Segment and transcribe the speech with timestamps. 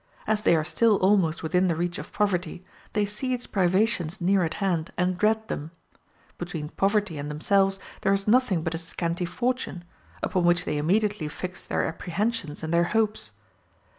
[0.25, 2.63] As they are still almost within the reach of poverty,
[2.93, 5.69] they see its privations near at hand, and dread them;
[6.39, 9.83] between poverty and themselves there is nothing but a scanty fortune,
[10.23, 13.31] upon which they immediately fix their apprehensions and their hopes.